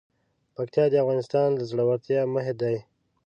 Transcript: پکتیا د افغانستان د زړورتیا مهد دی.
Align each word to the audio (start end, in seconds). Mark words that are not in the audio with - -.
پکتیا 0.55 0.85
د 0.89 0.93
افغانستان 1.03 1.49
د 1.55 1.61
زړورتیا 1.69 2.21
مهد 2.35 2.55
دی. 2.63 2.77